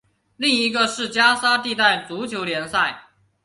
[0.35, 3.03] 另一个是加沙地带足球联赛。